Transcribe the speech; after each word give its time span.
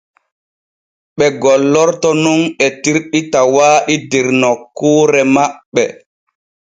Ɓe 1.17 1.25
gollorto 1.41 2.09
nun 2.23 2.41
etirɗi 2.65 3.19
tawaaɗi 3.31 3.95
der 4.11 4.27
nokkuure 4.41 5.21
maɓɓe. 5.35 5.83